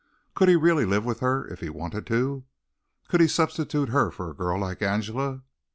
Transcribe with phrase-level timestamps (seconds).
[0.33, 2.43] Could he really live with her if he wanted to?
[3.07, 5.43] Could he substitute her for a girl like Angela?